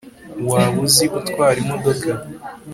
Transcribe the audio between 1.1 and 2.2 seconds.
gutwara imodoka